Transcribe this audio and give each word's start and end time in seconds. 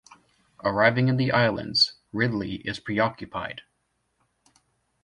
Arriving 0.63 1.09
in 1.09 1.17
the 1.17 1.31
islands, 1.31 1.93
Ridley 2.11 2.55
is 2.67 2.79
preoccupied. 2.79 3.61